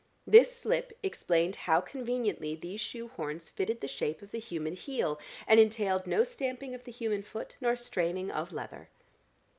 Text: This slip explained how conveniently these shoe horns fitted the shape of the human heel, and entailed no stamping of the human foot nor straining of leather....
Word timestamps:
This 0.25 0.51
slip 0.57 0.97
explained 1.03 1.55
how 1.55 1.79
conveniently 1.79 2.55
these 2.55 2.81
shoe 2.81 3.09
horns 3.09 3.51
fitted 3.51 3.81
the 3.81 3.87
shape 3.87 4.23
of 4.23 4.31
the 4.31 4.39
human 4.39 4.73
heel, 4.73 5.19
and 5.45 5.59
entailed 5.59 6.07
no 6.07 6.23
stamping 6.23 6.73
of 6.73 6.85
the 6.85 6.91
human 6.91 7.21
foot 7.21 7.55
nor 7.61 7.75
straining 7.75 8.31
of 8.31 8.51
leather.... 8.51 8.89